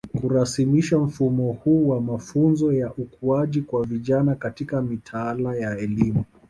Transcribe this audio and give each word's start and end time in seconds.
Kurasmisha 0.19 0.97
mfumo 0.99 1.51
huu 1.51 1.87
wa 1.89 2.01
mafunzo 2.01 2.73
ya 2.73 2.93
ukuaji 2.93 3.61
kwa 3.61 3.83
vijana 3.85 4.35
katika 4.35 4.81
mitaala 4.81 5.55
ya 5.55 5.77
elimu 5.77 6.25